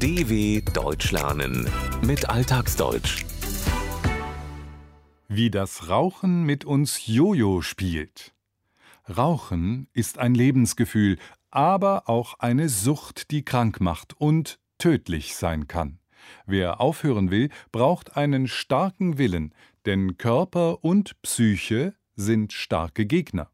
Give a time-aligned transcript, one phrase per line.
[0.00, 1.68] DW Deutsch lernen
[2.02, 3.24] mit Alltagsdeutsch.
[5.26, 8.32] Wie das Rauchen mit uns Jojo spielt.
[9.08, 11.18] Rauchen ist ein Lebensgefühl,
[11.50, 15.98] aber auch eine Sucht, die krank macht und tödlich sein kann.
[16.46, 19.52] Wer aufhören will, braucht einen starken Willen,
[19.84, 23.50] denn Körper und Psyche sind starke Gegner.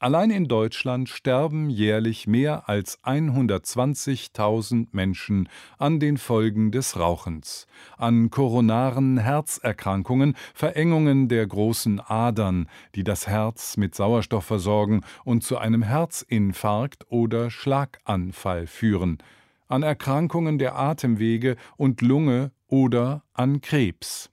[0.00, 7.66] Allein in Deutschland sterben jährlich mehr als 120.000 Menschen an den Folgen des Rauchens,
[7.96, 15.58] an koronaren Herzerkrankungen, Verengungen der großen Adern, die das Herz mit Sauerstoff versorgen und zu
[15.58, 19.18] einem Herzinfarkt oder Schlaganfall führen,
[19.66, 24.30] an Erkrankungen der Atemwege und Lunge oder an Krebs.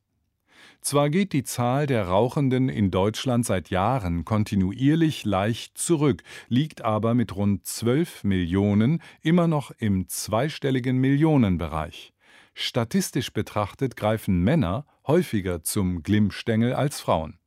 [0.85, 7.15] Zwar geht die Zahl der Rauchenden in Deutschland seit Jahren kontinuierlich leicht zurück, liegt aber
[7.15, 12.13] mit rund 12 Millionen immer noch im zweistelligen Millionenbereich.
[12.53, 17.39] Statistisch betrachtet greifen Männer häufiger zum Glimmstängel als Frauen.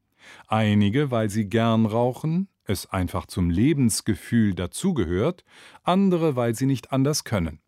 [0.49, 5.45] Einige, weil sie gern rauchen, es einfach zum Lebensgefühl dazugehört,
[5.85, 7.61] andere, weil sie nicht anders können.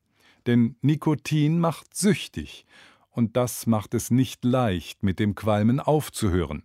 [0.46, 2.66] Denn Nikotin macht süchtig,
[3.10, 6.64] und das macht es nicht leicht, mit dem Qualmen aufzuhören.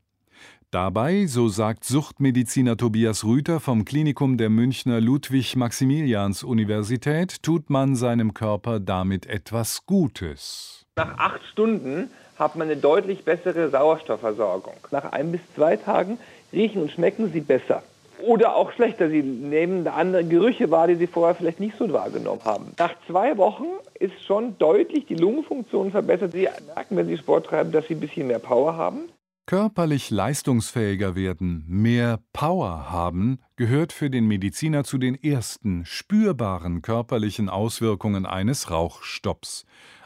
[0.72, 8.82] Dabei, so sagt Suchtmediziner Tobias Rüther vom Klinikum der Münchner Ludwig-Maximilians-Universität, tut man seinem Körper
[8.82, 10.86] damit etwas Gutes.
[10.98, 14.76] Nach acht Stunden hat man eine deutlich bessere Sauerstoffversorgung.
[14.92, 16.18] Nach ein bis zwei Tagen
[16.52, 17.82] riechen und schmecken sie besser.
[18.24, 22.42] Oder auch schlechter, sie nehmen andere Gerüche wahr, die sie vorher vielleicht nicht so wahrgenommen
[22.44, 22.72] haben.
[22.78, 23.66] Nach zwei Wochen
[24.00, 26.32] ist schon deutlich die Lungenfunktion verbessert.
[26.32, 29.10] Sie merken, wenn Sie Sport treiben, dass Sie ein bisschen mehr Power haben.
[29.48, 37.48] Körperlich leistungsfähiger werden, mehr Power haben, gehört für den Mediziner zu den ersten spürbaren körperlichen
[37.48, 39.66] Auswirkungen eines Rauchstopps.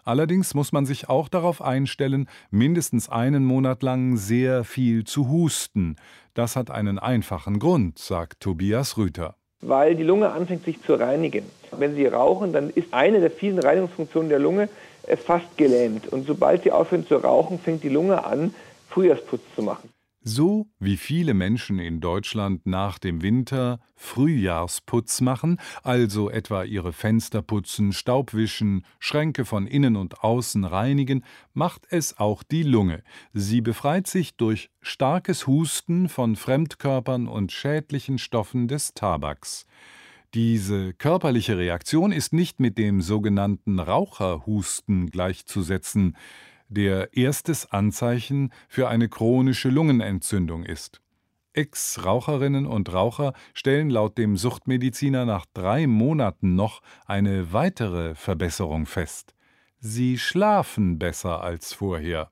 [0.10, 5.98] Allerdings muss man sich auch darauf einstellen, mindestens einen Monat lang sehr viel zu husten.
[6.34, 9.36] Das hat einen einfachen Grund, sagt Tobias Rüther.
[9.62, 11.46] Weil die Lunge anfängt sich zu reinigen.
[11.78, 14.68] Wenn Sie rauchen, dann ist eine der vielen Reinigungsfunktionen der Lunge
[15.06, 16.08] äh, fast gelähmt.
[16.08, 18.56] Und sobald Sie aufhören zu rauchen, fängt die Lunge an,
[18.90, 19.90] Frühjahrsputz zu machen.
[20.22, 27.42] So wie viele Menschen in Deutschland nach dem Winter Frühjahrsputz machen, also etwa ihre Fenster
[27.42, 33.02] putzen, Staub wischen, Schränke von innen und außen reinigen, macht es auch die Lunge.
[33.32, 39.66] Sie befreit sich durch starkes Husten von Fremdkörpern und schädlichen Stoffen des Tabaks.
[40.34, 46.16] Diese körperliche Reaktion ist nicht mit dem sogenannten Raucherhusten gleichzusetzen
[46.70, 51.02] der erstes Anzeichen für eine chronische Lungenentzündung ist.
[51.54, 59.34] Ex-Raucherinnen und Raucher stellen laut dem Suchtmediziner nach drei Monaten noch eine weitere Verbesserung fest.
[59.80, 62.32] Sie schlafen besser als vorher.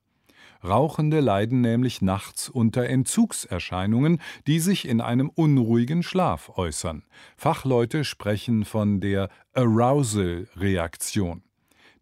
[0.64, 7.04] Rauchende leiden nämlich nachts unter Entzugserscheinungen, die sich in einem unruhigen Schlaf äußern.
[7.38, 11.44] Fachleute sprechen von der Arousal-Reaktion.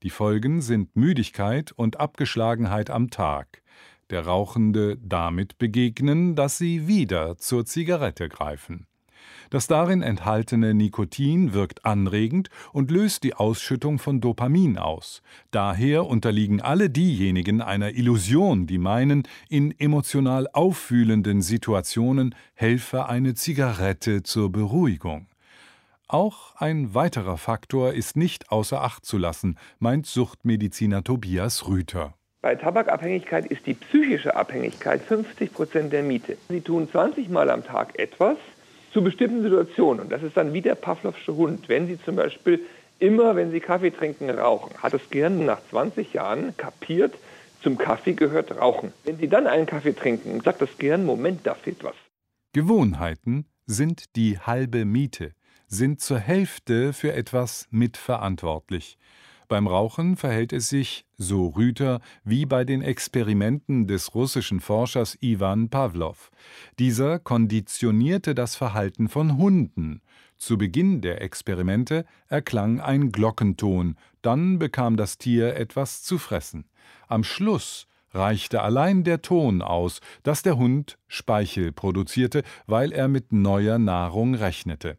[0.06, 3.64] Die Folgen sind Müdigkeit und Abgeschlagenheit am Tag.
[4.12, 8.86] Der Rauchende damit begegnen, dass sie wieder zur Zigarette greifen.
[9.50, 15.24] Das darin enthaltene Nikotin wirkt anregend und löst die Ausschüttung von Dopamin aus.
[15.50, 24.22] Daher unterliegen alle diejenigen einer Illusion, die meinen, in emotional auffühlenden Situationen helfe eine Zigarette
[24.22, 25.26] zur Beruhigung.
[26.08, 32.14] Auch ein weiterer Faktor ist nicht außer Acht zu lassen, meint Suchtmediziner Tobias Rüther.
[32.44, 36.38] Bei Tabakabhängigkeit ist die psychische Abhängigkeit 50 Prozent der Miete.
[36.48, 38.38] Sie tun 20 Mal am Tag etwas
[38.94, 40.02] zu bestimmten Situationen.
[40.02, 41.70] Und das ist dann wie der Pavlovsche Hund.
[41.70, 42.62] Wenn Sie zum Beispiel
[43.00, 47.16] immer, wenn Sie Kaffee trinken, rauchen, hat das Gehirn nach 20 Jahren kapiert,
[47.64, 48.94] zum Kaffee gehört Rauchen.
[49.06, 51.96] Wenn Sie dann einen Kaffee trinken, sagt das Gehirn, Moment, da fehlt was.
[52.54, 55.32] Gewohnheiten sind die halbe Miete
[55.68, 58.98] sind zur Hälfte für etwas mitverantwortlich.
[59.48, 65.70] Beim Rauchen verhält es sich, so Rüther, wie bei den Experimenten des russischen Forschers Iwan
[65.70, 66.16] Pawlow.
[66.80, 70.02] Dieser konditionierte das Verhalten von Hunden.
[70.38, 76.66] Zu Beginn der Experimente erklang ein Glockenton, dann bekam das Tier etwas zu fressen.
[77.08, 83.32] Am Schluss reichte allein der Ton aus, dass der Hund Speichel produzierte, weil er mit
[83.32, 84.98] neuer Nahrung rechnete.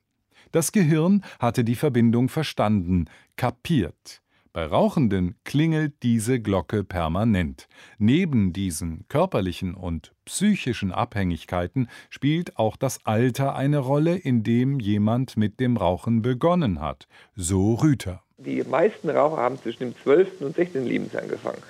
[0.53, 3.07] Das Gehirn hatte die Verbindung verstanden,
[3.37, 4.23] kapiert.
[4.57, 7.69] Bei Rauchenden klingelt diese Glocke permanent.
[7.99, 15.37] Neben diesen körperlichen und psychischen Abhängigkeiten spielt auch das Alter eine Rolle, in dem jemand
[15.37, 18.23] mit dem Rauchen begonnen hat, so Rüther.
[18.39, 20.41] Die meisten Raucher haben zwischen dem 12.
[20.41, 20.87] und 16.
[20.87, 21.63] Lebensjahr angefangen.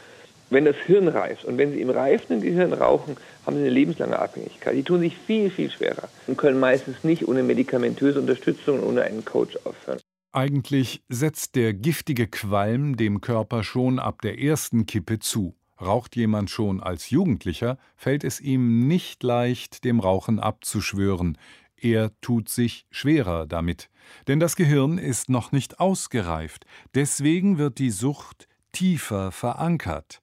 [0.49, 4.19] Wenn das Hirn reift und wenn sie im reifenden Gehirn rauchen, haben sie eine lebenslange
[4.19, 4.77] Abhängigkeit.
[4.77, 9.03] Die tun sich viel, viel schwerer und können meistens nicht ohne medikamentöse Unterstützung und ohne
[9.03, 10.01] einen Coach aufhören.
[10.33, 15.57] Eigentlich setzt der giftige Qualm dem Körper schon ab der ersten Kippe zu.
[15.81, 21.39] Raucht jemand schon als Jugendlicher, fällt es ihm nicht leicht, dem Rauchen abzuschwören.
[21.77, 23.91] Er tut sich schwerer damit.
[24.29, 26.65] Denn das Gehirn ist noch nicht ausgereift.
[26.95, 30.23] Deswegen wird die Sucht tiefer verankert.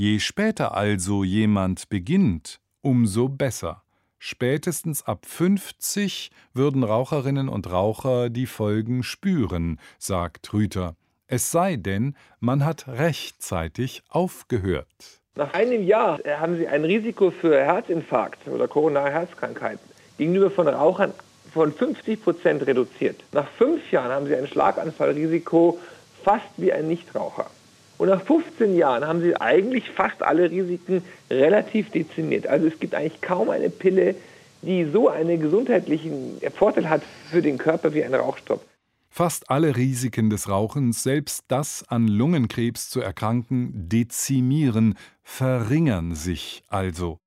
[0.00, 3.82] Je später also jemand beginnt, umso besser.
[4.20, 10.94] Spätestens ab 50 würden Raucherinnen und Raucher die Folgen spüren, sagt Rüther.
[11.26, 14.86] Es sei denn, man hat rechtzeitig aufgehört.
[15.34, 19.84] Nach einem Jahr haben Sie ein Risiko für Herzinfarkt oder koronare Herzkrankheiten
[20.16, 21.12] gegenüber von Rauchern
[21.52, 23.20] von 50 Prozent reduziert.
[23.32, 25.80] Nach fünf Jahren haben Sie ein Schlaganfallrisiko
[26.22, 27.50] fast wie ein Nichtraucher.
[27.98, 32.46] Und nach 15 Jahren haben sie eigentlich fast alle Risiken relativ dezimiert.
[32.46, 34.14] Also es gibt eigentlich kaum eine Pille,
[34.62, 38.64] die so einen gesundheitlichen Vorteil hat für den Körper wie ein Rauchstopp.
[39.10, 47.18] Fast alle Risiken des Rauchens, selbst das an Lungenkrebs zu erkranken, dezimieren, verringern sich also.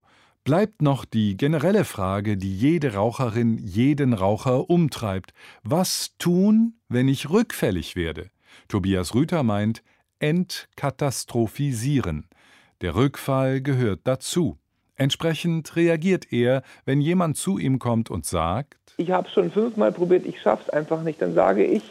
[0.43, 5.33] Bleibt noch die generelle Frage, die jede Raucherin, jeden Raucher umtreibt.
[5.63, 8.29] Was tun, wenn ich rückfällig werde?
[8.67, 9.83] Tobias Rüther meint,
[10.21, 12.27] entkatastrophisieren.
[12.81, 14.57] Der Rückfall gehört dazu.
[14.95, 19.91] Entsprechend reagiert er, wenn jemand zu ihm kommt und sagt: Ich habe es schon fünfmal
[19.91, 21.21] probiert, ich schaff's einfach nicht.
[21.21, 21.83] Dann sage ich: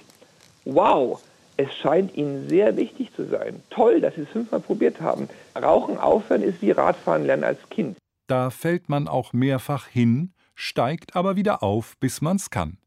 [0.65, 1.21] Wow,
[1.57, 3.63] es scheint Ihnen sehr wichtig zu sein.
[3.71, 5.29] Toll, dass Sie es fünfmal probiert haben.
[5.61, 7.97] Rauchen aufhören ist wie Radfahren lernen als Kind.
[8.29, 12.80] Da fällt man auch mehrfach hin, steigt aber wieder auf, bis man's kann.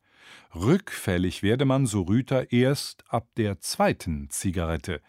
[0.55, 5.01] Rückfällig werde man, so Rüther, erst ab der zweiten Zigarette.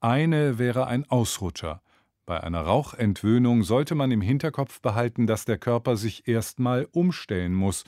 [0.00, 1.82] Eine wäre ein Ausrutscher.
[2.26, 7.84] Bei einer Rauchentwöhnung sollte man im Hinterkopf behalten, dass der Körper sich erstmal umstellen muss.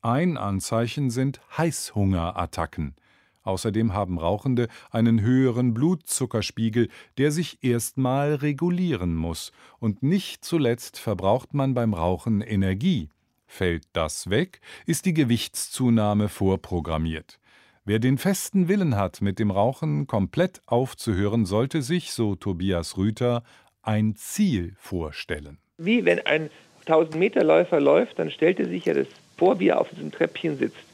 [0.00, 2.94] Ein Anzeichen sind Heißhungerattacken.
[3.42, 6.88] Außerdem haben Rauchende einen höheren Blutzuckerspiegel,
[7.18, 9.52] der sich erstmal regulieren muss.
[9.78, 13.10] Und nicht zuletzt verbraucht man beim Rauchen Energie.
[13.54, 17.38] Fällt das weg, ist die Gewichtszunahme vorprogrammiert.
[17.84, 23.44] Wer den festen Willen hat, mit dem Rauchen komplett aufzuhören, sollte sich, so Tobias Rüther,
[23.80, 25.58] ein Ziel vorstellen.
[25.78, 26.50] Wie wenn ein
[26.86, 29.06] 1000-Meter-Läufer läuft, dann stellt er sich ja das
[29.36, 30.84] vor, wie er auf diesem Treppchen sitzt.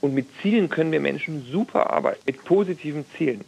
[0.00, 3.44] Und mit Zielen können wir Menschen super arbeiten, mit positiven Zielen.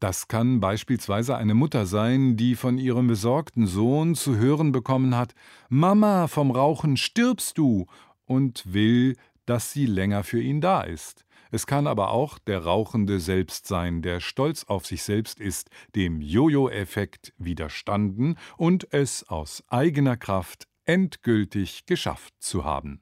[0.00, 5.34] Das kann beispielsweise eine Mutter sein, die von ihrem besorgten Sohn zu hören bekommen hat
[5.68, 7.86] Mama, vom Rauchen stirbst du,
[8.28, 9.16] und will,
[9.46, 11.24] dass sie länger für ihn da ist.
[11.50, 16.20] Es kann aber auch der Rauchende selbst sein, der stolz auf sich selbst ist, dem
[16.20, 23.00] Jojo-Effekt widerstanden und es aus eigener Kraft endgültig geschafft zu haben.